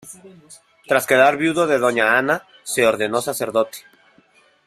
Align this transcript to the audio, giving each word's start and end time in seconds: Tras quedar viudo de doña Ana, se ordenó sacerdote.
Tras 0.87 1.05
quedar 1.05 1.33
viudo 1.41 1.63
de 1.67 1.77
doña 1.77 2.17
Ana, 2.17 2.43
se 2.63 2.87
ordenó 2.87 3.21
sacerdote. 3.21 3.83